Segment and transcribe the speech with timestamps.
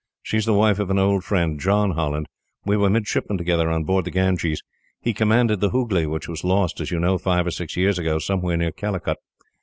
[0.23, 2.25] She is the wife of my old friend, John Holland
[2.65, 4.63] we were midshipmen together on board the Ganges.
[4.99, 8.57] He commanded the Hooghley, which was lost, you know, five or six years ago, somewhere
[8.57, 9.17] near Calicut.